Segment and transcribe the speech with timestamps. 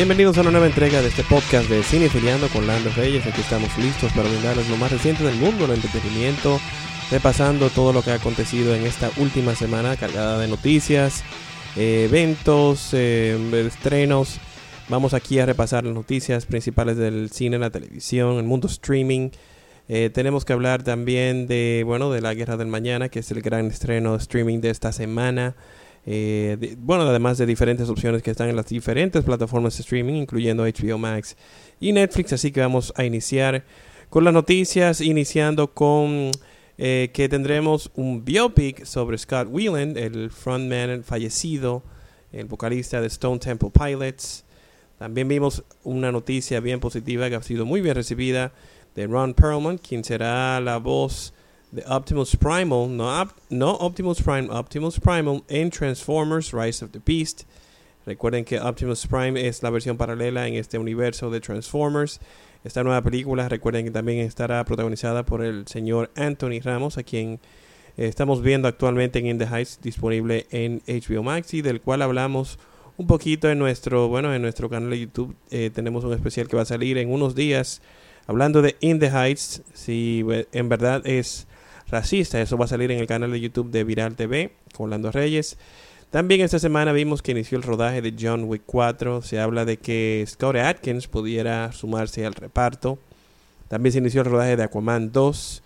[0.00, 3.26] Bienvenidos a una nueva entrega de este podcast de Cine Filiando con Lando Reyes.
[3.26, 6.58] Aquí estamos listos para brindarles lo más reciente del mundo del entretenimiento,
[7.10, 11.22] repasando todo lo que ha acontecido en esta última semana cargada de noticias,
[11.76, 13.36] eh, eventos, eh,
[13.66, 14.40] estrenos.
[14.90, 19.30] Vamos aquí a repasar las noticias principales del cine, la televisión, el mundo streaming.
[19.88, 23.40] Eh, tenemos que hablar también de, bueno, de la Guerra del Mañana, que es el
[23.40, 25.54] gran estreno streaming de esta semana.
[26.06, 30.64] Eh, bueno, además de diferentes opciones que están en las diferentes plataformas de streaming, incluyendo
[30.64, 31.36] HBO Max
[31.78, 32.32] y Netflix.
[32.32, 33.64] Así que vamos a iniciar
[34.08, 36.32] con las noticias, iniciando con
[36.78, 41.84] eh, que tendremos un biopic sobre Scott Weiland, el frontman fallecido,
[42.32, 44.46] el vocalista de Stone Temple Pilots.
[45.00, 48.52] También vimos una noticia bien positiva que ha sido muy bien recibida
[48.94, 51.32] de Ron Perlman, quien será la voz
[51.70, 52.94] de Optimus Primal,
[53.48, 57.44] no, Optimus Prime, Optimus Primal en Transformers Rise of the Beast.
[58.04, 62.20] Recuerden que Optimus Prime es la versión paralela en este universo de Transformers.
[62.62, 67.40] Esta nueva película, recuerden que también estará protagonizada por el señor Anthony Ramos, a quien
[67.96, 72.58] estamos viendo actualmente en In the Heights, disponible en HBO Max y del cual hablamos
[73.00, 75.34] un poquito en nuestro, bueno, en nuestro canal de YouTube.
[75.50, 77.80] Eh, tenemos un especial que va a salir en unos días
[78.26, 81.46] hablando de In the Heights, si en verdad es
[81.88, 82.42] racista.
[82.42, 85.56] Eso va a salir en el canal de YouTube de Viral TV con Lando Reyes.
[86.10, 89.22] También esta semana vimos que inició el rodaje de John Wick 4.
[89.22, 92.98] Se habla de que Scott Atkins pudiera sumarse al reparto.
[93.68, 95.62] También se inició el rodaje de Aquaman 2.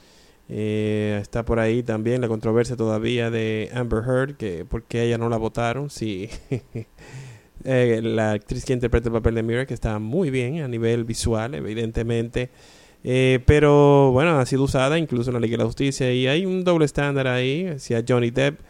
[0.48, 5.28] Eh, está por ahí también la controversia todavía de Amber Heard, que porque ella no
[5.28, 5.90] la votaron.
[5.90, 6.28] Sí,
[7.64, 11.04] eh, la actriz que interpreta el papel de Mira, que está muy bien a nivel
[11.04, 12.50] visual, evidentemente.
[13.06, 16.46] Eh, pero bueno, ha sido usada incluso en la Liga de la Justicia y hay
[16.46, 17.74] un doble estándar ahí.
[17.78, 18.60] Si a Johnny Depp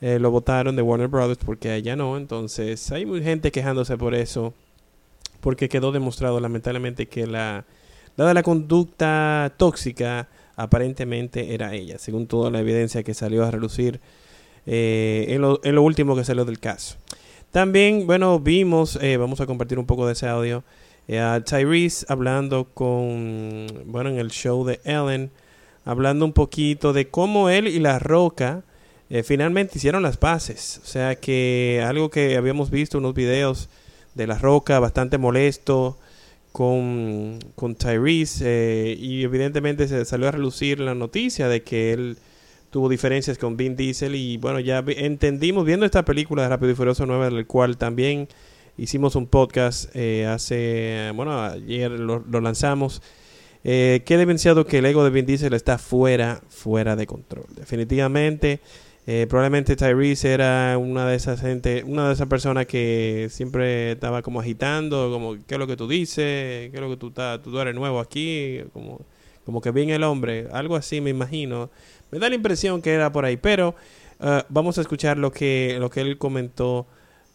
[0.00, 4.52] eh, lo votaron de Warner Brothers porque ella no, entonces hay gente quejándose por eso,
[5.40, 7.64] porque quedó demostrado lamentablemente que la,
[8.16, 14.00] dada la conducta tóxica, aparentemente era ella, según toda la evidencia que salió a relucir
[14.66, 16.96] eh, en, lo, en, lo, último que salió del caso.
[17.52, 20.64] También, bueno, vimos, vamos a compartir un poco de ese audio.
[21.08, 25.30] Eh, a Tyrese hablando con, bueno, en el show de Ellen,
[25.84, 28.64] hablando un poquito de cómo él y La Roca
[29.08, 30.80] eh, finalmente hicieron las paces.
[30.82, 33.68] O sea que algo que habíamos visto unos videos
[34.14, 35.96] de La Roca bastante molesto
[36.56, 42.16] con, con Tyrese eh, y evidentemente se salió a relucir la noticia de que él
[42.70, 46.74] tuvo diferencias con Vin Diesel y bueno, ya entendimos viendo esta película de Rápido y
[46.74, 48.28] Furioso 9, del cual también
[48.78, 53.02] hicimos un podcast eh, hace, bueno, ayer lo, lanzamos.
[53.62, 57.44] Eh, que evidenciado que el ego de Vin Diesel está fuera, fuera de control.
[57.54, 58.60] Definitivamente,
[59.06, 64.20] eh, probablemente Tyrese era una de esas gente, una de esas personas que siempre estaba
[64.20, 67.40] como agitando, como qué es lo que tú dices, qué es lo que tú estás,
[67.40, 69.00] tú eres nuevo aquí, como,
[69.44, 71.70] como que bien el hombre, algo así me imagino.
[72.10, 73.76] Me da la impresión que era por ahí, pero
[74.20, 76.86] uh, vamos a escuchar lo que, lo que él comentó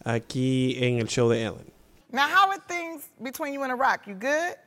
[0.04, 1.72] aquí en el show de Ellen.
[2.12, 4.08] Now, how are things between you and Rock?
[4.08, 4.58] You good?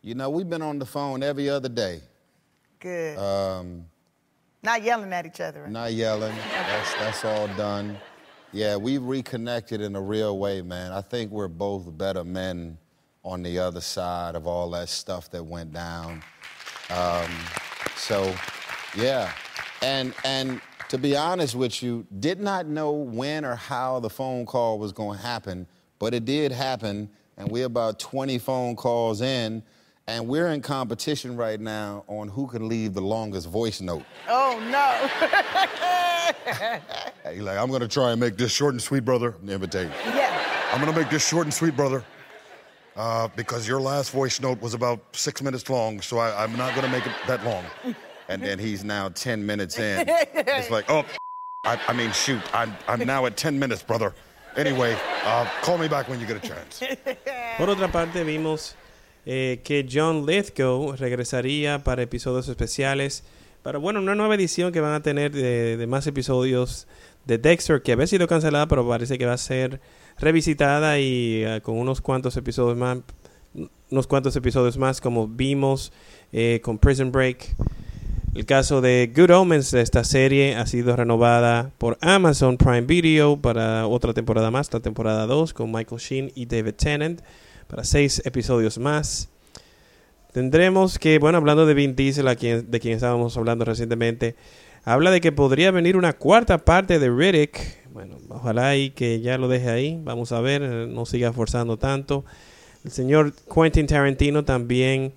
[0.00, 2.00] You know, we've been on the phone every other day.
[2.80, 3.18] Good.
[3.18, 3.84] Um,
[4.62, 5.66] not yelling at each other.
[5.68, 6.34] Not yelling.
[6.52, 7.98] that's, that's all done.
[8.52, 10.92] Yeah, we've reconnected in a real way, man.
[10.92, 12.78] I think we're both better men
[13.22, 16.22] on the other side of all that stuff that went down.
[16.90, 17.30] Um,
[17.96, 18.34] so,
[18.96, 19.32] yeah.
[19.82, 24.46] And, and to be honest with you, did not know when or how the phone
[24.46, 25.66] call was going to happen,
[25.98, 29.62] but it did happen, and we're about 20 phone calls in,
[30.08, 34.04] and we're in competition right now on who can leave the longest voice note.
[34.26, 34.88] Oh, no.
[37.30, 39.36] He's like, I'm going to try and make this short and sweet, brother.
[39.46, 39.92] Invitation.
[40.06, 40.70] Yeah.
[40.72, 42.02] I'm going to make this short and sweet, brother.
[42.96, 46.74] Uh, because your last voice note was about six minutes long, so I, I'm not
[46.74, 47.64] going to make it that long.
[48.28, 50.06] and then he's now 10 minutes in.
[50.08, 51.04] It's like, oh,
[51.64, 54.14] I, I mean, shoot, I'm, I'm now at 10 minutes, brother.
[54.56, 56.82] Anyway, uh, call me back when you get a chance.
[57.58, 58.74] Por otra parte, vimos
[59.30, 63.24] eh, que John Lithgow regresaría para episodios especiales.
[63.62, 66.86] Para, bueno, una nueva edición que van a tener de, de más episodios
[67.26, 69.82] de Dexter, que había sido cancelada, pero parece que va a ser
[70.18, 73.00] revisitada y uh, con unos cuantos episodios más,
[73.90, 75.92] unos cuantos episodios más, como vimos
[76.32, 77.54] eh, con Prison Break.
[78.34, 83.86] El caso de Good Omens, esta serie ha sido renovada por Amazon Prime Video para
[83.86, 87.20] otra temporada más, la temporada 2, con Michael Sheen y David Tennant.
[87.68, 89.28] Para seis episodios más.
[90.32, 94.34] Tendremos que, bueno, hablando de Vin Diesel, a de quien estábamos hablando recientemente,
[94.84, 97.88] habla de que podría venir una cuarta parte de Riddick.
[97.92, 100.00] Bueno, ojalá y que ya lo deje ahí.
[100.02, 102.24] Vamos a ver, no siga forzando tanto.
[102.84, 105.12] El señor Quentin Tarantino también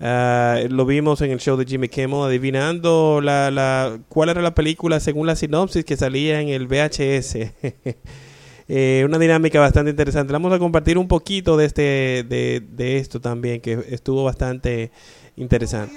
[0.00, 4.54] ah, lo vimos en el show de Jimmy Kimmel adivinando la, la, cuál era la
[4.54, 7.38] película según la sinopsis que salía en el VHS.
[8.68, 10.32] Eh, una dinámica bastante interesante.
[10.32, 14.90] Vamos a compartir un poquito de, este, de, de esto también, que estuvo bastante
[15.36, 15.96] interesante.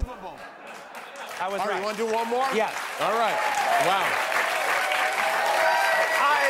[1.42, 2.45] All right, you want to do one more?
[2.54, 2.69] Yes.
[3.01, 3.36] All right.
[3.86, 4.04] Wow.
[6.21, 6.44] I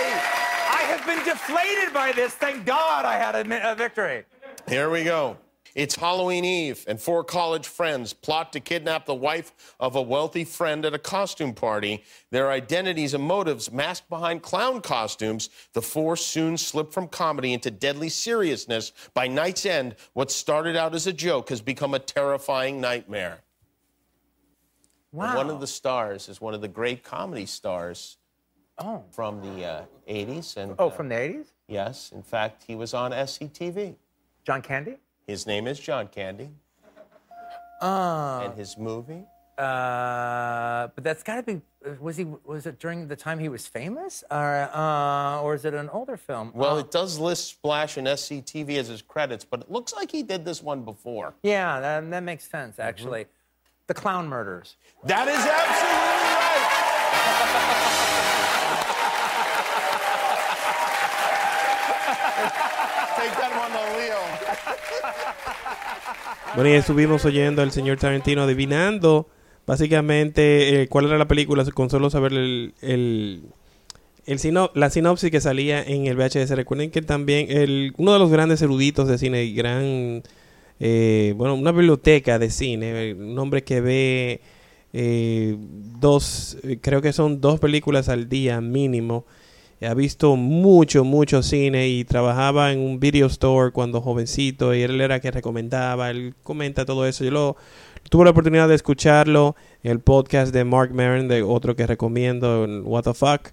[0.67, 2.33] I have been deflated by this.
[2.33, 4.25] Thank God I had a, a victory.
[4.67, 5.37] Here we go.
[5.75, 10.43] It's Halloween Eve, and four college friends plot to kidnap the wife of a wealthy
[10.43, 12.03] friend at a costume party.
[12.31, 17.69] Their identities and motives masked behind clown costumes, the four soon slip from comedy into
[17.71, 18.91] deadly seriousness.
[19.13, 23.39] By night's end, what started out as a joke has become a terrifying nightmare.
[25.11, 25.37] And Wow.
[25.37, 28.17] One of the stars is one of the great comedy stars
[28.77, 29.03] Oh.
[29.11, 30.55] from the uh, 80s.
[30.55, 31.47] And Oh, uh, from the 80s?
[31.67, 33.95] yes, in fact, he was on SCTV.
[34.45, 34.97] John Candy?
[35.29, 36.49] His name is John Candy.
[37.79, 39.21] Uh, and his movie?
[39.59, 41.61] uh, but that's got to be.
[42.01, 42.25] Was he?
[42.45, 46.17] Was it during the time he was famous, or uh, or is it an older
[46.17, 46.51] film?
[46.55, 50.09] Well, Uh, it does list Splash and SCTV as his credits, but it looks like
[50.09, 51.35] he did this one before.
[51.43, 52.89] yeah, that, that makes sense Mm-hmm.
[52.89, 53.25] actually.
[53.85, 54.77] The Clown Murders.
[55.03, 55.98] That is absolutely
[66.55, 69.27] Bueno, y estuvimos oyendo al señor Tarantino adivinando
[69.67, 73.43] básicamente eh, cuál era la película con solo saber el, el,
[74.25, 76.49] el sino- la sinopsis que salía en el VHS.
[76.51, 80.23] Recuerden que también el, uno de los grandes eruditos de cine gran,
[80.79, 84.41] eh, bueno, una biblioteca de cine, un hombre que ve
[84.93, 85.55] eh,
[85.99, 89.25] dos, creo que son dos películas al día mínimo.
[89.81, 94.99] Ha visto mucho, mucho cine y trabajaba en un video store cuando jovencito y él
[94.99, 97.23] era que recomendaba, él comenta todo eso.
[97.23, 97.57] Yo lo,
[98.09, 102.65] tuve la oportunidad de escucharlo en el podcast de Mark Maron, de otro que recomiendo,
[102.65, 103.51] en What the Fuck,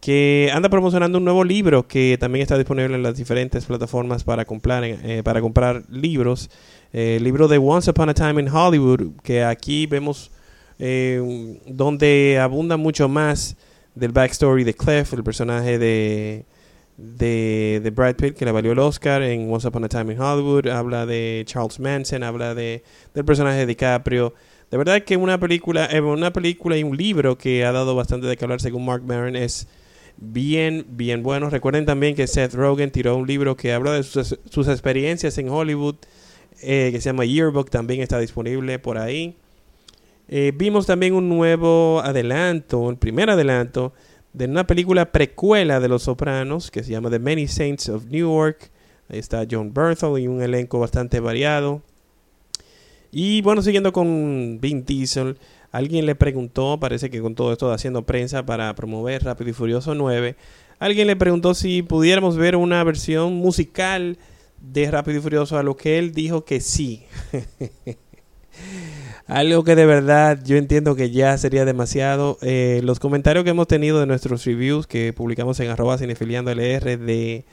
[0.00, 4.44] que anda promocionando un nuevo libro que también está disponible en las diferentes plataformas para
[4.44, 6.50] comprar, eh, para comprar libros.
[6.92, 10.32] Eh, el libro de Once Upon a Time in Hollywood, que aquí vemos
[10.80, 13.56] eh, donde abunda mucho más
[13.94, 16.44] del backstory de Clef, el personaje de,
[16.96, 20.20] de, de Brad Pitt que le valió el Oscar en Once Upon a Time in
[20.20, 22.82] Hollywood, habla de Charles Manson, habla de,
[23.14, 24.34] del personaje de DiCaprio.
[24.70, 28.26] De verdad que una película, eh, una película y un libro que ha dado bastante
[28.26, 29.66] de que hablar según Mark Maron es
[30.16, 31.50] bien, bien bueno.
[31.50, 35.48] Recuerden también que Seth Rogen tiró un libro que habla de sus, sus experiencias en
[35.48, 35.96] Hollywood,
[36.62, 39.36] eh, que se llama Yearbook, también está disponible por ahí.
[40.32, 43.92] Eh, vimos también un nuevo adelanto, el primer adelanto
[44.32, 48.70] de una película precuela de Los Sopranos que se llama The Many Saints of Newark.
[49.08, 51.82] Ahí está John Berthel y un elenco bastante variado.
[53.10, 55.36] Y bueno, siguiendo con Vin Diesel,
[55.72, 59.52] alguien le preguntó, parece que con todo esto de haciendo prensa para promover Rápido y
[59.52, 60.36] Furioso 9,
[60.78, 64.16] alguien le preguntó si pudiéramos ver una versión musical
[64.60, 67.02] de Rápido y Furioso, a lo que él dijo que sí.
[69.30, 72.36] Algo que de verdad yo entiendo que ya sería demasiado.
[72.42, 76.96] Eh, los comentarios que hemos tenido de nuestros reviews que publicamos en arroba cinefiliando LR
[76.96, 77.44] de,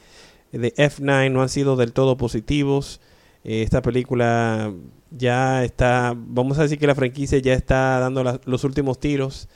[0.52, 3.00] de F9 no han sido del todo positivos.
[3.44, 4.74] Eh, esta película
[5.12, 9.48] ya está, vamos a decir que la franquicia ya está dando los últimos tiros.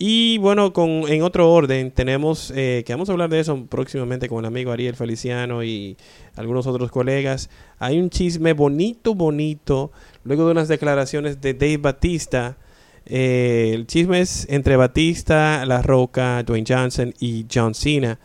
[0.00, 4.28] Y bueno, con, en otro orden, tenemos eh, que vamos a hablar de eso próximamente
[4.28, 5.96] con el amigo Ariel Feliciano y
[6.36, 7.50] algunos otros colegas.
[7.80, 9.90] Hay un chisme bonito, bonito,
[10.22, 12.58] luego de unas declaraciones de Dave Batista.
[13.06, 18.20] Eh, el chisme es entre Batista, La Roca, Dwayne Johnson y John Cena.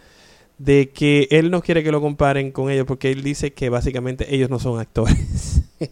[0.60, 4.36] De que él no quiere que lo comparen con ellos porque él dice que básicamente
[4.36, 5.64] ellos no son actores.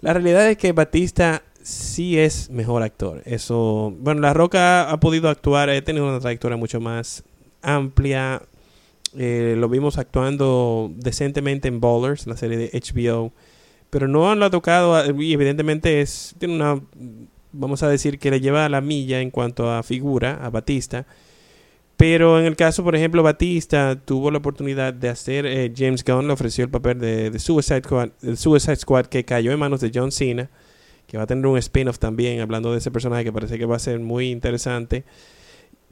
[0.00, 3.22] La realidad es que Batista sí es mejor actor.
[3.24, 7.24] Eso, bueno, La Roca ha podido actuar, ha tenido una trayectoria mucho más
[7.60, 8.40] amplia.
[9.18, 13.32] Eh, lo vimos actuando decentemente en Ballers, la serie de HBO,
[13.90, 16.80] pero no lo ha tocado a- y evidentemente es tiene una
[17.52, 21.06] vamos a decir que le lleva a la milla en cuanto a figura a Batista.
[21.96, 26.26] Pero en el caso, por ejemplo, Batista tuvo la oportunidad de hacer, eh, James Gunn
[26.26, 29.80] le ofreció el papel de, de Suicide, Squad, el Suicide Squad que cayó en manos
[29.80, 30.50] de John Cena,
[31.06, 33.76] que va a tener un spin-off también, hablando de ese personaje que parece que va
[33.76, 35.04] a ser muy interesante.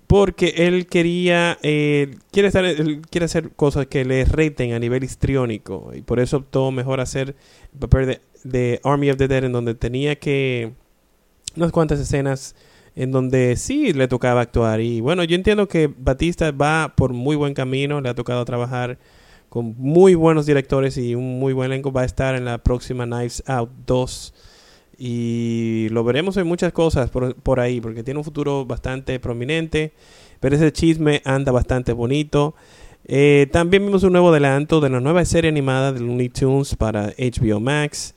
[0.06, 5.02] porque él quería, eh, quiere, estar, él quiere hacer cosas que le reten a nivel
[5.02, 7.35] histriónico y por eso optó mejor hacer
[7.73, 10.73] el papel de, de Army of the Dead en donde tenía que
[11.56, 12.54] unas cuantas escenas
[12.94, 17.35] en donde sí le tocaba actuar y bueno, yo entiendo que Batista va por muy
[17.35, 18.99] buen camino, le ha tocado trabajar
[19.49, 23.06] con muy buenos directores y un muy buen elenco, va a estar en la próxima
[23.06, 24.35] Knives Out 2
[24.98, 29.92] y lo veremos en muchas cosas por, por ahí, porque tiene un futuro bastante prominente,
[30.40, 32.54] pero ese chisme anda bastante bonito.
[33.06, 37.12] Eh, también vimos un nuevo adelanto de la nueva serie animada de Looney Tunes para
[37.18, 38.14] HBO Max.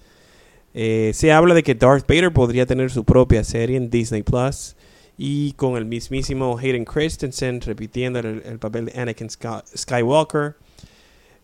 [0.73, 4.75] Eh, se habla de que Darth Vader podría tener su propia serie en Disney Plus
[5.17, 10.55] y con el mismísimo Hayden Christensen repitiendo el, el papel de Anakin Sky- Skywalker.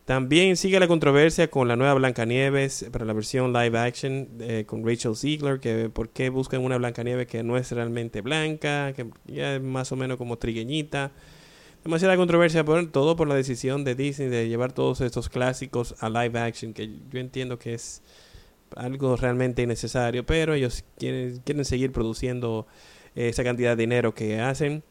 [0.06, 4.86] También sigue la controversia con la nueva Blancanieves para la versión live action eh, con
[4.86, 9.56] Rachel Ziegler, que por qué buscan una Blancanieves que no es realmente blanca, que ya
[9.56, 11.12] es más o menos como trigueñita.
[11.86, 16.10] Demasiada controversia por todo por la decisión de Disney de llevar todos estos clásicos a
[16.10, 18.02] live action, que yo entiendo que es
[18.76, 22.68] algo realmente innecesario, pero ellos quieren, quieren seguir produciendo
[23.16, 24.84] eh, esa cantidad de dinero que hacen.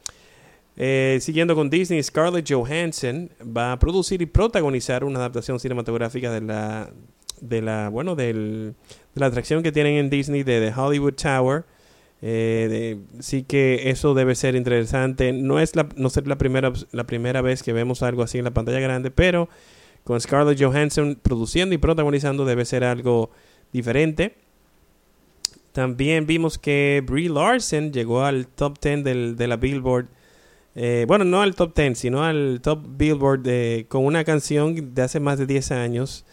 [0.76, 6.40] Eh, siguiendo con Disney, Scarlett Johansson va a producir y protagonizar una adaptación cinematográfica de
[6.40, 6.90] la,
[7.40, 8.74] de la, bueno, del,
[9.14, 11.64] de la atracción que tienen en Disney de The Hollywood Tower.
[12.24, 15.32] Eh, sí que eso debe ser interesante.
[15.32, 18.44] No es la, no ser la primera, la primera vez que vemos algo así en
[18.44, 19.48] la pantalla grande, pero
[20.04, 23.30] con Scarlett Johansson produciendo y protagonizando debe ser algo
[23.72, 24.36] diferente.
[25.72, 30.06] También vimos que Brie Larson llegó al top 10 del, de la Billboard.
[30.74, 35.02] Eh, bueno, no al top 10, sino al top Billboard de- con una canción de
[35.02, 36.24] hace más de 10 años.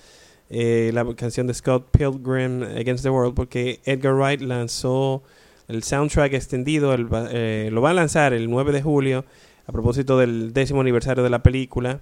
[0.52, 5.22] eh, la canción de Scott Pilgrim Against the World, porque Edgar Wright lanzó
[5.68, 6.96] el soundtrack extendido,
[7.32, 9.26] eh, lo va a lanzar el 9 de julio
[9.68, 12.00] a propósito del décimo aniversario de la película.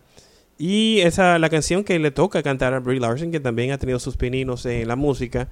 [0.58, 4.00] Y esa la canción que le toca cantar a Brie Larson, que también ha tenido
[4.00, 5.50] sus pininos en la música,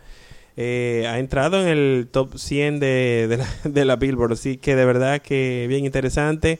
[0.57, 4.33] eh, ha entrado en el top 100 de, de la, de la Billboard.
[4.33, 6.59] Así que de verdad que bien interesante.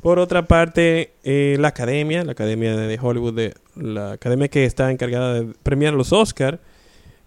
[0.00, 4.90] Por otra parte, eh, la academia, la academia de Hollywood, de, la academia que está
[4.90, 6.58] encargada de premiar los Oscar,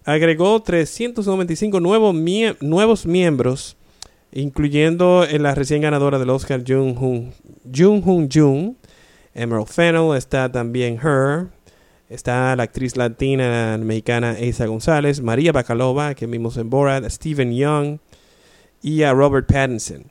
[0.04, 3.78] agregó 395 nuevos, mie- nuevos miembros,
[4.30, 7.32] incluyendo en la recién ganadora del Oscar, Jung Hoon
[7.74, 8.28] Jung.
[8.30, 8.74] Jung.
[9.34, 11.48] Emerald Fennell, está también Her,
[12.08, 17.98] está la actriz latina mexicana Isa González, María Bacalova, que vimos en Borat, Stephen Young
[18.82, 20.04] y a Robert Pattinson.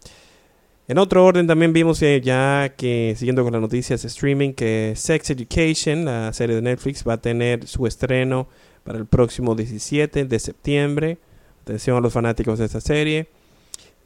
[0.88, 4.94] En otro orden también vimos eh, ya que, siguiendo con las noticias de streaming, que
[4.96, 8.48] Sex Education, la serie de Netflix, va a tener su estreno
[8.84, 11.18] para el próximo 17 de septiembre.
[11.64, 13.28] Atención a los fanáticos de esta serie.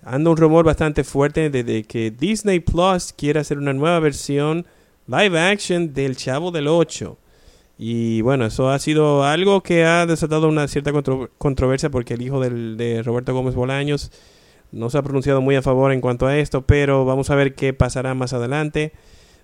[0.03, 4.65] Anda un rumor bastante fuerte de que Disney Plus quiere hacer una nueva versión
[5.07, 7.17] live action del Chavo del 8.
[7.81, 12.21] Y bueno, eso ha sido algo que ha desatado una cierta contro- controversia porque el
[12.21, 14.11] hijo del- de Roberto Gómez Bolaños
[14.73, 17.55] no se ha pronunciado muy a favor en cuanto a esto, pero vamos a ver
[17.55, 18.91] qué pasará más adelante.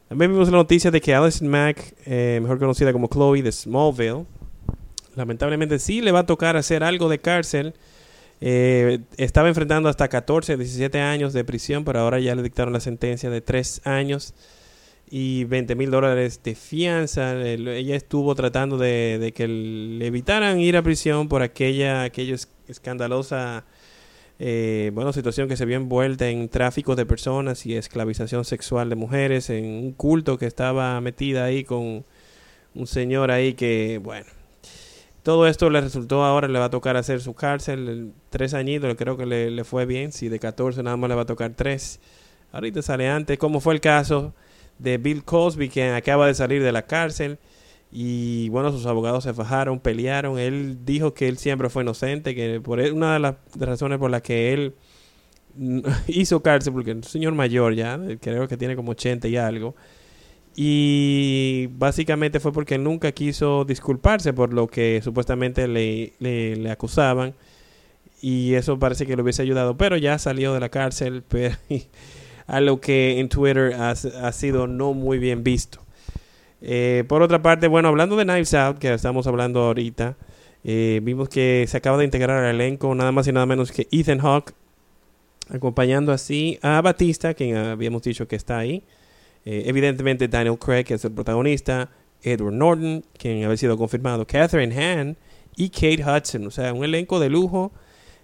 [0.09, 4.25] También vimos la noticia de que Alison Mack, eh, mejor conocida como Chloe de Smallville,
[5.15, 7.73] lamentablemente sí le va a tocar hacer algo de cárcel.
[8.41, 12.81] Eh, estaba enfrentando hasta 14, 17 años de prisión, pero ahora ya le dictaron la
[12.81, 14.33] sentencia de 3 años
[15.09, 17.33] y 20 mil dólares de fianza.
[17.33, 22.49] El- ella estuvo tratando de, que le evitaran ir a prisión por aquella, aquella es-
[22.67, 23.65] escandalosa
[24.37, 28.95] eh, bueno, situación que se vio envuelta en tráfico de personas y esclavización sexual de
[28.95, 32.03] mujeres, en un culto que estaba metida ahí con
[32.73, 34.25] un señor ahí que, bueno,
[35.23, 38.93] todo esto le resultó ahora, le va a tocar hacer su cárcel, el- tres añitos,
[38.95, 41.53] creo que le, le fue bien, si de 14 nada más le va a tocar
[41.55, 42.01] tres,
[42.51, 44.33] ahorita sale antes, como fue el caso
[44.79, 47.39] de Bill Cosby, que acaba de salir de la cárcel,
[47.91, 50.37] y bueno, sus abogados se fajaron, pelearon.
[50.39, 54.11] Él dijo que él siempre fue inocente, que por él- una de las razones por
[54.11, 54.75] las que él
[56.07, 59.75] hizo cárcel, porque es un señor mayor ya, creo que tiene como 80 y algo.
[60.55, 67.33] Y básicamente fue porque nunca quiso disculparse por lo que supuestamente le, le, acusaban.
[68.21, 71.23] Y eso parece que le hubiese ayudado, pero ya salió de la cárcel,
[72.47, 75.85] lo que en Twitter ha, ha sido no muy bien visto.
[76.67, 80.17] Eh, por otra parte, bueno, hablando de Knives Out, que estamos hablando ahorita,
[80.63, 83.87] eh, vimos que se acaba de integrar al elenco nada más y nada menos que
[83.91, 84.53] Ethan Hawke,
[85.49, 88.83] acompañando así a Batista, quien habíamos dicho que está ahí.
[89.45, 91.91] Eh, evidentemente Daniel Craig, que es el protagonista,
[92.23, 95.17] Edward Norton, quien había sido confirmado, Catherine Hahn
[95.55, 96.47] y Kate Hudson.
[96.47, 97.71] O sea, un elenco de lujo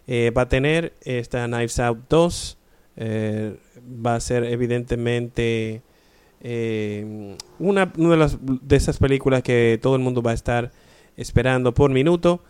[0.10, 2.58] va a tener esta Knives Out 2
[2.98, 3.56] eh,
[4.06, 5.82] va a ser evidentemente
[6.42, 10.72] eh, una, una de, las, de esas películas que todo el mundo va a estar
[11.18, 12.44] esperando por minuto.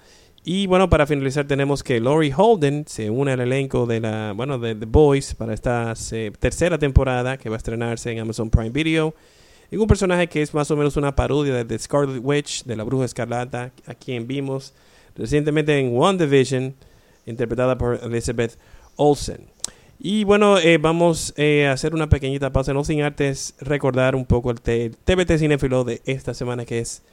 [0.43, 4.57] Y bueno, para finalizar tenemos que Laurie Holden se une al elenco de la, bueno,
[4.57, 8.71] de The Boys para esta se- tercera temporada que va a estrenarse en Amazon Prime
[8.71, 9.13] Video.
[9.69, 12.75] En un personaje que es más o menos una parodia de The Scarlet Witch, de
[12.75, 14.73] la Bruja Escarlata, a quien vimos
[15.15, 16.73] recientemente en WandaVision,
[17.27, 18.57] interpretada por Elizabeth
[18.95, 19.45] Olsen.
[20.03, 24.25] Y bueno, eh, vamos eh, a hacer una pequeñita pausa, no sin antes recordar un
[24.25, 27.03] poco el te- TBT Cinefilo de esta semana que es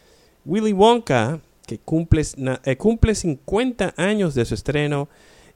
[0.47, 5.09] Willy Wonka, que cumple, na- eh, cumple 50 años de su estreno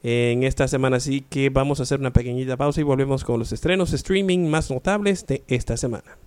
[0.02, 0.98] en esta semana.
[0.98, 4.70] Así que vamos a hacer una pequeñita pausa y volvemos con los estrenos streaming más
[4.70, 6.18] notables de esta semana.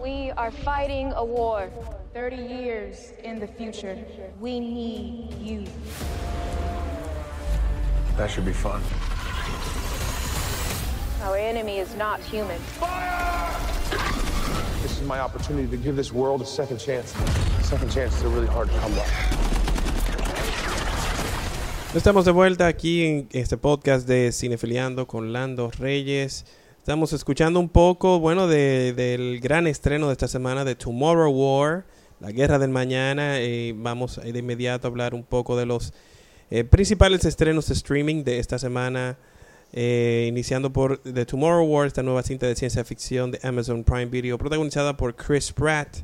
[0.00, 1.68] We are fighting a war
[2.12, 3.96] 30 years in the future.
[4.40, 5.64] We need you.
[8.16, 8.80] That should be fun.
[11.24, 12.58] Our enemy is not human.
[14.82, 17.14] This is my opportunity to give this world a second chance.
[17.62, 19.04] Second chances are really hard to come by.
[21.94, 26.44] Estamos de vuelta aquí en este podcast de Cinefiliando con Lando Reyes.
[26.78, 31.86] Estamos escuchando un poco, bueno, de- del gran estreno de esta semana de Tomorrow War,
[32.20, 33.38] la guerra del mañana.
[33.40, 35.94] Eh, vamos de inmediato a hablar un poco de los
[36.50, 39.16] eh, principales estrenos de streaming de esta semana.
[39.76, 44.06] Eh, iniciando por The Tomorrow War, esta nueva cinta de ciencia ficción de Amazon Prime
[44.06, 45.96] Video, protagonizada por Chris Pratt.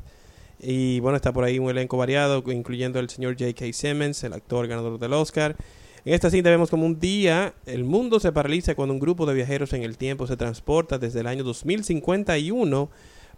[0.59, 3.71] Y bueno, está por ahí un elenco variado, incluyendo el señor J.K.
[3.71, 5.55] Simmons, el actor ganador del Oscar.
[6.03, 9.35] En esta cinta vemos como un día el mundo se paraliza cuando un grupo de
[9.35, 12.89] viajeros en el tiempo se transporta desde el año 2051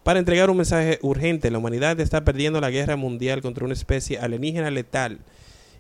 [0.02, 1.52] para entregar un mensaje urgente.
[1.52, 5.20] La humanidad está perdiendo la guerra mundial contra una especie alienígena letal.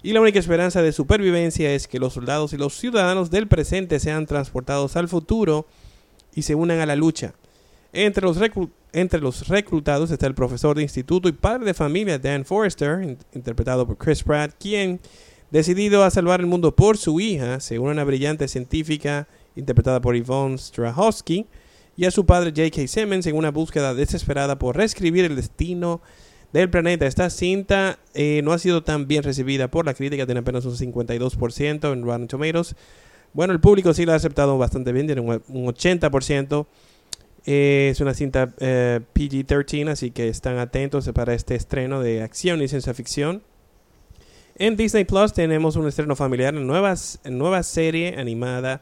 [0.04, 4.00] Y la única esperanza de supervivencia es que los soldados y los ciudadanos del presente
[4.02, 5.66] sean transportados al futuro
[6.36, 7.34] y se unan a la lucha.
[7.94, 8.38] Entre los,
[8.92, 13.18] entre los reclutados está el profesor de instituto y padre de familia Dan Forrester, in-
[13.34, 15.00] interpretado por Chris Pratt, quien,
[15.52, 20.02] decidido a salvar el mundo por su hija, se une a una brillante científica interpretada
[20.02, 21.46] por Yvonne Strahovski
[21.96, 22.88] y a su padre J.K.
[22.88, 26.02] Simmons en una búsqueda desesperada por reescribir el destino
[26.54, 27.06] del planeta.
[27.08, 30.76] Esta cinta eh, no ha sido tan bien recibida por la crítica, tiene apenas un
[30.76, 32.76] 52% en Rotten Tomatoes.
[33.34, 36.66] Bueno, el público sí la ha aceptado bastante bien, tiene un un 80%.
[37.46, 42.62] Eh, es una cinta eh, PG-13, así que están atentos para este estreno de acción
[42.62, 43.42] y ciencia ficción.
[44.56, 46.94] En Disney Plus tenemos un estreno familiar, una nueva,
[47.26, 48.82] nueva serie animada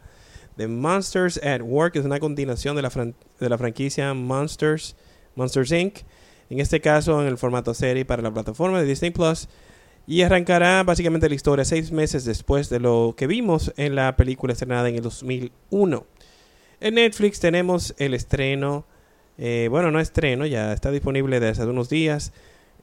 [0.57, 1.95] de Monsters at Work.
[1.95, 4.95] Es una continuación de la, fran- de la franquicia Monsters,
[5.35, 5.99] Monsters Inc.
[6.51, 9.47] En este caso, en el formato serie para la plataforma de Disney Plus.
[10.05, 14.51] Y arrancará básicamente la historia seis meses después de lo que vimos en la película
[14.51, 16.05] estrenada en el 2001.
[16.81, 18.85] En Netflix tenemos el estreno,
[19.37, 22.33] eh, bueno, no estreno, ya está disponible desde hace unos días,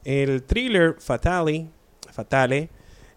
[0.03, 1.67] el thriller Fatale,
[2.11, 2.69] Fatale,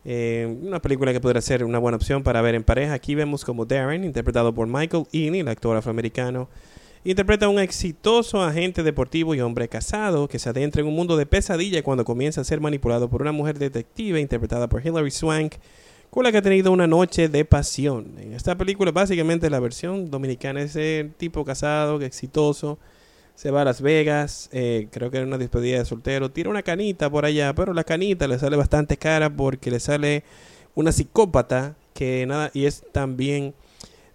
[0.05, 2.93] eh, una película que podría ser una buena opción para ver en pareja.
[2.93, 6.51] Aquí vemos como Darren, interpretado por Michael Ealy, el actor afroamericano,
[7.05, 11.17] interpreta a un exitoso agente deportivo y hombre casado que se adentra en un mundo
[11.17, 15.55] de pesadilla cuando comienza a ser manipulado por una mujer detective interpretada por Hilary Swank,
[16.11, 18.15] con la que ha tenido una noche de pasión.
[18.19, 22.79] En esta película, básicamente la versión dominicana es el tipo casado, exitoso,
[23.35, 26.63] se va a Las Vegas, eh, creo que era una despedida de soltero, tira una
[26.63, 30.23] canita por allá, pero la canita le sale bastante cara porque le sale
[30.75, 33.55] una psicópata que nada, y es también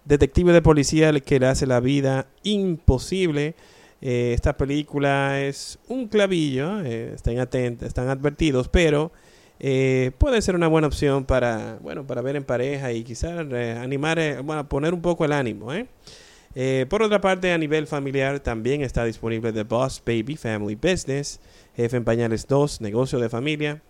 [0.08, 3.54] detective de policía que le hace la vida imposible.
[4.00, 9.12] Eh, esta película es un clavillo, eh, estén atentos, están advertidos, pero
[9.60, 13.76] eh, puede ser una buena opción para, bueno, para ver en pareja y quizás eh,
[13.78, 15.70] animar, eh, bueno, poner un poco el ánimo,
[16.88, 21.40] por otra parte, a nivel familiar también está disponible The Boss Baby Family Business,
[21.76, 23.80] Jefe en Pañales 2, Negocio de Familia.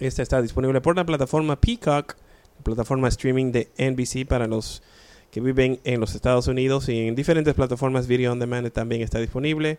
[0.00, 2.16] Esta está disponible por la plataforma Peacock,
[2.64, 4.82] plataforma streaming de NBC para los
[5.30, 9.18] que viven en los Estados Unidos y en diferentes plataformas Video On Demand también está
[9.18, 9.78] disponible.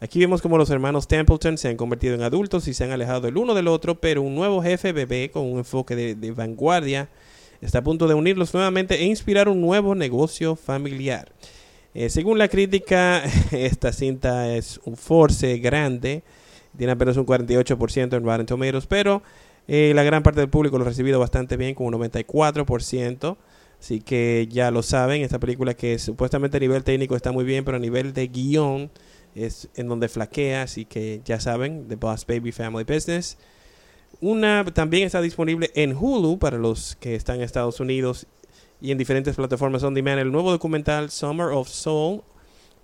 [0.00, 3.28] Aquí vemos como los hermanos Templeton se han convertido en adultos y se han alejado
[3.28, 7.08] el uno del otro, pero un nuevo jefe bebé con un enfoque de, vanguardia
[7.62, 11.32] está a punto de unirlos nuevamente e inspirar un nuevo negocio familiar.
[11.94, 13.22] Eh, según la crítica,
[13.52, 16.22] esta cinta es un force grande,
[16.76, 19.22] tiene apenas un 48% en Rotten Tomatoes, pero
[19.66, 23.36] eh, la gran parte del público lo ha recibido bastante bien, con un 94%.
[23.80, 27.64] Así que ya lo saben, esta película que supuestamente a nivel técnico está muy bien,
[27.64, 28.90] pero a nivel de guion
[29.34, 33.36] es en donde flaquea, así que ya saben, The Boss Baby Family Business.
[34.20, 38.26] Una también está disponible en Hulu para los que están en Estados Unidos
[38.80, 42.22] y en diferentes plataformas on demand el nuevo documental Summer of Soul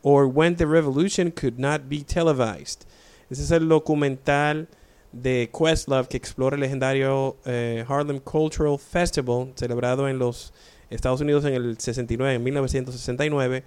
[0.02, 2.86] or When the Revolution Could Not Be Televised.
[3.30, 4.68] Ese es el documental
[5.12, 10.52] de Questlove que explora el legendario eh, Harlem Cultural Festival celebrado en los
[10.92, 13.64] Estados Unidos en el 69, en 1969.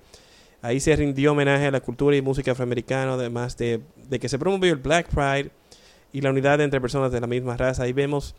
[0.61, 3.81] Ahí se rindió homenaje a la cultura y música afroamericana, además de,
[4.19, 5.51] que se promovió el Black Pride
[6.11, 7.83] y la unidad entre personas de la misma raza.
[7.83, 8.33] Ahí vemos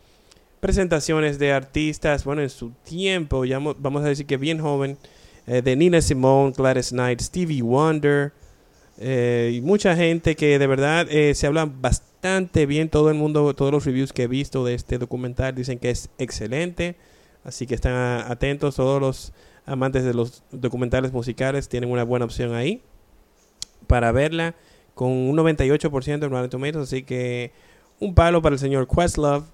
[0.59, 4.97] presentaciones de artistas, bueno, en su tiempo, ya mo- vamos a decir que bien joven,
[5.45, 8.33] eh, de Nina Simone, Gladys Knight, Stevie Wonder,
[8.99, 12.89] eh, y mucha gente que de verdad eh, se habla bastante bien.
[12.89, 16.09] Todo el mundo, todos los reviews que he visto de este documental dicen que es
[16.17, 16.95] excelente.
[17.47, 18.75] Así que están atentos.
[18.75, 19.33] Todos los
[19.65, 22.83] amantes de los documentales musicales tienen una buena opción ahí
[23.87, 24.53] para verla.
[24.93, 26.87] Con un 98% en Rotten Tomatoes.
[26.87, 27.53] Así que
[27.99, 29.45] un palo para el señor Questlove.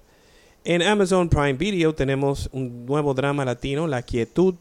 [0.64, 4.54] En Amazon Prime Video tenemos un nuevo drama latino, La Quietud,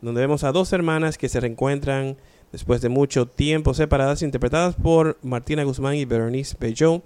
[0.00, 2.16] donde vemos a dos hermanas que se reencuentran
[2.52, 7.02] después de mucho tiempo separadas, interpretadas por Martina Guzmán y Berenice Bejo.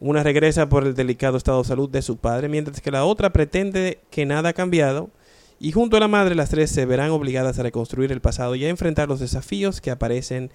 [0.00, 3.30] Una regresa por el delicado estado de salud de su padre, mientras que la otra
[3.32, 5.10] pretende que nada ha cambiado.
[5.60, 8.64] Y junto a la madre, las tres se verán obligadas a reconstruir el pasado y
[8.64, 10.50] a enfrentar los desafíos que aparecen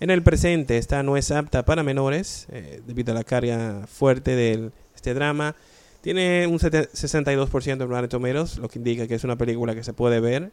[0.00, 0.78] en el presente.
[0.78, 5.56] Esta no es apta para menores, eh, debido a la carga fuerte de este drama.
[6.00, 9.84] Tiene un sete- 62% en Rotten Tomatoes, lo que indica que es una película que
[9.84, 10.52] se puede ver.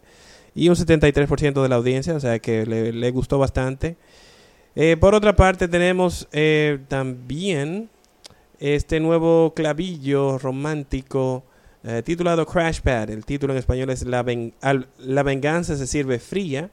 [0.53, 3.95] Y un 73% de la audiencia, o sea que le, le gustó bastante.
[4.75, 7.89] Eh, por otra parte, tenemos eh, también
[8.63, 11.43] este nuevo clavillo romántico
[11.83, 13.09] eh, titulado Crash Pad.
[13.09, 14.25] El título en español es La,
[14.99, 16.69] La venganza se sirve fría.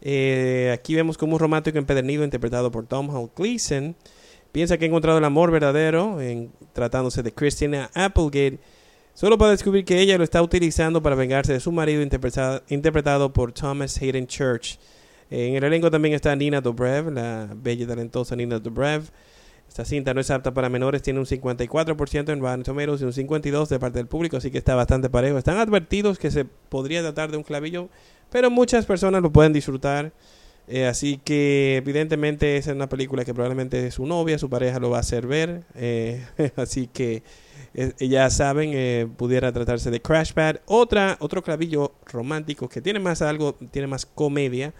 [0.00, 3.96] Eh, aquí vemos como un romántico empedernido interpretado por Tom Hall Gleason
[4.52, 8.58] piensa que ha encontrado el amor verdadero en tratándose de Christina Applegate,
[9.14, 13.52] solo para descubrir que ella lo está utilizando para vengarse de su marido interpretado por
[13.52, 14.78] Thomas Hayden Church.
[15.30, 19.02] En el elenco también está Nina Dobrev, la bella y talentosa Nina Dobrev.
[19.68, 23.12] Esta cinta no es apta para menores, tiene un 54% en Rotten Tomatoes y un
[23.12, 25.38] 52% de parte del público, así que está bastante parejo.
[25.38, 27.88] Están advertidos que se podría tratar de un clavillo,
[28.30, 30.12] pero muchas personas lo pueden disfrutar.
[30.70, 34.98] Eh, así que evidentemente es una película que probablemente su novia, su pareja lo va
[34.98, 35.62] a hacer ver.
[35.74, 36.26] eh,
[36.56, 37.22] así que
[37.74, 40.56] eh, ya saben, pudiera tratarse de Crash Pad.
[40.66, 44.74] Otra, otro clavillo romántico que tiene más algo, tiene más comedia,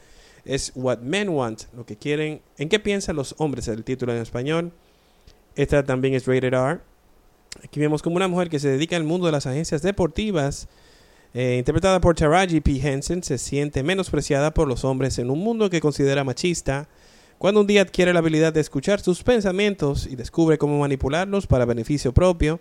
[0.44, 4.22] es What Men Want, lo que quieren, en qué piensan los hombres, el título en
[4.22, 4.72] español.
[5.54, 6.80] Esta también es rated R.
[7.64, 10.68] Aquí vemos como una mujer que se dedica al mundo de las agencias deportivas,
[11.34, 12.80] eh, interpretada por Taraji P.
[12.82, 16.88] Henson, se siente menospreciada por los hombres en un mundo que considera machista.
[17.38, 21.64] Cuando un día adquiere la habilidad de escuchar sus pensamientos y descubre cómo manipularlos para
[21.64, 22.60] beneficio propio,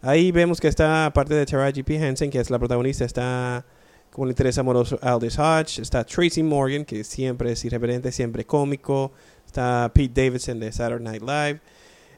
[0.00, 1.96] ahí vemos que está, aparte de Taraji P.
[1.96, 3.64] Henson, que es la protagonista, está
[4.12, 9.10] con el interés amoroso Aldous Hodge, está Tracy Morgan, que siempre es irreverente, siempre cómico,
[9.46, 11.60] está Pete Davidson de Saturday Night Live.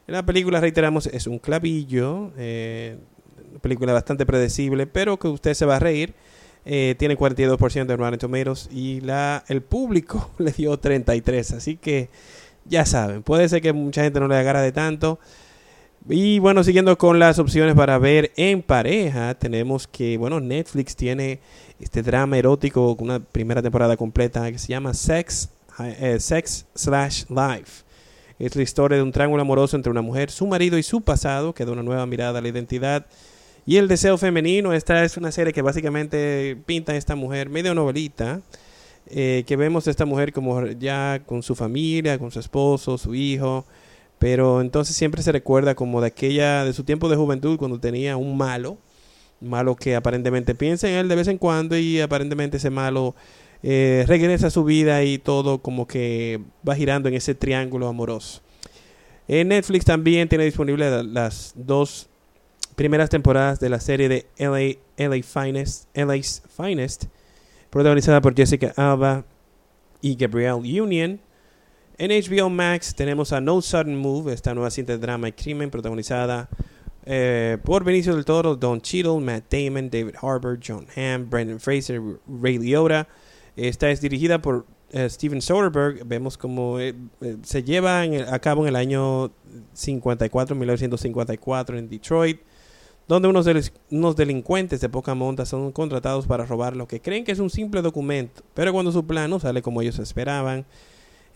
[0.07, 2.97] En la película, reiteramos, es un clavillo, eh,
[3.49, 6.13] una película bastante predecible, pero que usted se va a reír.
[6.65, 12.09] Eh, tiene 42% de Rotten Tomatoes y la, el público le dio 33, así que
[12.65, 15.19] ya saben, puede ser que mucha gente no le agarra de tanto.
[16.07, 21.39] Y bueno, siguiendo con las opciones para ver en pareja, tenemos que, bueno, Netflix tiene
[21.79, 27.25] este drama erótico con una primera temporada completa que se llama Sex, eh, Sex Slash
[27.29, 27.83] Life.
[28.37, 31.53] Es la historia de un triángulo amoroso entre una mujer, su marido y su pasado,
[31.53, 33.05] que da una nueva mirada a la identidad
[33.65, 34.73] y el deseo femenino.
[34.73, 38.41] Esta es una serie que básicamente pinta a esta mujer medio novelita,
[39.07, 43.15] eh, que vemos a esta mujer como ya con su familia, con su esposo, su
[43.15, 43.65] hijo,
[44.19, 48.17] pero entonces siempre se recuerda como de aquella, de su tiempo de juventud, cuando tenía
[48.17, 48.77] un malo,
[49.41, 53.15] malo que aparentemente piensa en él de vez en cuando y aparentemente ese malo
[53.63, 58.41] eh, regresa a su vida y todo como que va girando en ese triángulo amoroso.
[59.27, 62.07] En Netflix también tiene disponible la- las dos
[62.75, 67.05] primeras temporadas de la serie de LA, LA Finest, LA's Finest,
[67.69, 69.23] protagonizada por Jessica Alba
[70.01, 71.19] y Gabrielle Union.
[71.97, 75.69] En HBO Max tenemos a No Sudden Move, esta nueva cinta de drama y crimen
[75.71, 76.49] protagonizada
[77.05, 82.01] eh, por Benicio del Toro, Don Cheadle, Matt Damon, David Harbour, John Hamm, Brendan Fraser,
[82.41, 83.07] Ray Liotta.
[83.55, 86.05] Esta es dirigida por eh, Steven Soderbergh.
[86.05, 86.93] Vemos como eh,
[87.43, 89.31] se lleva a cabo en el año
[89.73, 92.39] 54, 1954 en Detroit,
[93.07, 97.23] donde unos, delis- unos delincuentes de poca monta son contratados para robar lo que creen
[97.23, 100.65] que es un simple documento, pero cuando su plan no sale como ellos esperaban,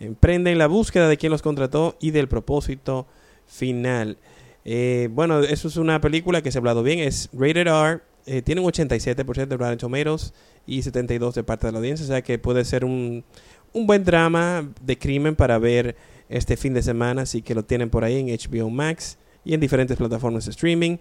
[0.00, 3.06] emprenden la búsqueda de quien los contrató y del propósito
[3.46, 4.16] final.
[4.64, 8.42] Eh, bueno, eso es una película que se ha hablado bien, es rated R, eh,
[8.42, 10.34] tiene un 87% de Rotten Tomatoes
[10.66, 13.24] y 72% de parte de la audiencia, o sea que puede ser un,
[13.72, 15.96] un buen drama de crimen para ver
[16.28, 19.60] este fin de semana, así que lo tienen por ahí en HBO Max y en
[19.60, 20.98] diferentes plataformas de streaming.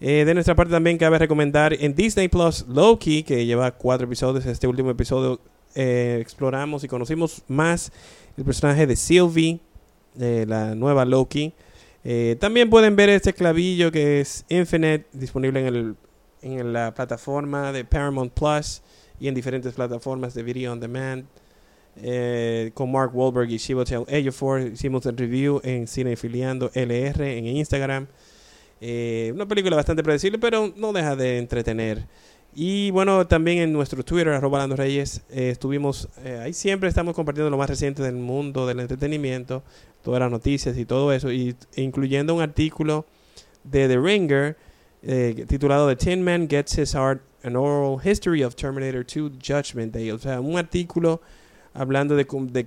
[0.00, 4.44] Eh, de nuestra parte también cabe recomendar en Disney Plus Loki, que lleva cuatro episodios.
[4.46, 5.40] Este último episodio
[5.74, 7.92] eh, exploramos y conocimos más
[8.36, 9.60] el personaje de Sylvie,
[10.18, 11.52] la nueva Loki.
[12.08, 15.96] Eh, también pueden ver este clavillo que es Infinite, disponible en, el,
[16.40, 18.80] en la plataforma de Paramount Plus
[19.18, 21.24] y en diferentes plataformas de Video On Demand.
[22.00, 28.06] Eh, con Mark Wahlberg y Chivotel Ejiofor hicimos el review en Cinefiliando LR en Instagram.
[28.80, 32.06] Eh, una película bastante predecible, pero no deja de entretener.
[32.54, 36.08] Y bueno, también en nuestro Twitter, arroba Lando Reyes, estuvimos,
[36.40, 39.62] ahí siempre estamos compartiendo lo más reciente del mundo del entretenimiento,
[40.06, 43.06] todas las noticias y todo eso, y, e incluyendo un artículo
[43.64, 44.56] de The Ringer
[45.02, 49.92] eh, titulado The Tin Man Gets His Heart, An Oral History of Terminator 2 Judgment
[49.92, 50.12] Day.
[50.12, 51.20] O sea, un artículo
[51.74, 52.24] hablando de,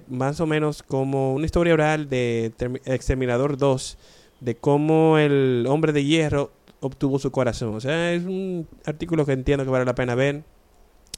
[0.10, 3.97] más o menos como una historia oral de Termi- Exterminador 2,
[4.41, 7.73] de cómo el hombre de hierro obtuvo su corazón.
[7.73, 10.43] O sea, es un artículo que entiendo que vale la pena ver,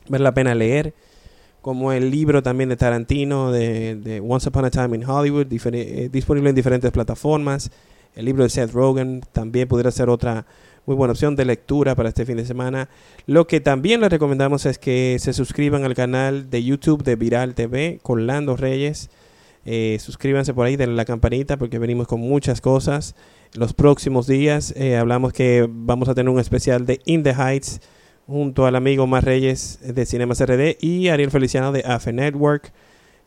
[0.07, 0.93] vale la pena leer.
[1.61, 6.49] Como el libro también de Tarantino, de, Once Upon a Time in Hollywood, eh, disponible
[6.49, 7.71] en diferentes plataformas.
[8.15, 10.45] El libro de Seth Rogen también pudiera ser otra
[10.85, 12.89] muy buena opción de lectura para este fin de semana.
[13.27, 17.53] Lo que también les recomendamos es que se suscriban al canal de YouTube de Viral
[17.53, 19.09] TV con Lando Reyes.
[19.63, 23.15] Eh, suscríbanse por ahí, denle la campanita porque venimos con muchas cosas.
[23.53, 27.81] Los próximos días eh, hablamos que vamos a tener un especial de In the Heights
[28.31, 32.71] junto al amigo Mar Reyes de Cinemas RD y Ariel Feliciano de AFE Network.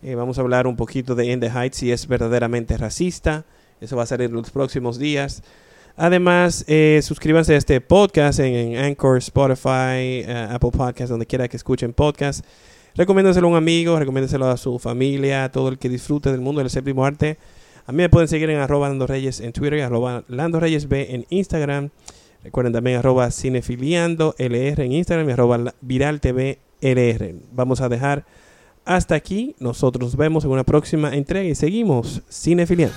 [0.02, 3.44] Eh, vamos a hablar un poquito de In the Heights si es verdaderamente racista.
[3.82, 5.42] Eso va a salir los próximos días.
[5.96, 11.58] Además, eh, suscríbanse a este podcast en, Anchor, Spotify, eh, Apple Podcast, donde quiera que
[11.58, 12.44] escuchen podcast.
[12.94, 16.60] Recomiéndenselo a un amigo, recomiéndenselo a su familia, a todo el que disfrute del mundo
[16.60, 17.36] del séptimo arte.
[17.86, 21.14] A mí me pueden seguir en arroba Lando Reyes en Twitter, arroba Lando Reyes B
[21.14, 21.90] en Instagram.
[22.44, 27.34] Recuerden también arroba cinefiliando LR en Instagram y arroba Viral TV LR.
[27.52, 28.26] Vamos a dejar
[28.84, 29.56] hasta aquí.
[29.58, 32.94] Nosotros nos vemos en una próxima entrega y seguimos cinefiliando.